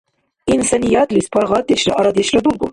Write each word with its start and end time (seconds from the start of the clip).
Инсаниятлис 0.55 1.27
паргъатдешра 1.33 1.93
арадешра 1.99 2.39
дулгулра. 2.43 2.69